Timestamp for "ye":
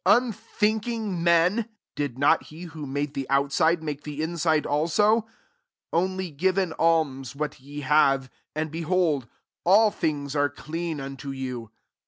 7.59-7.81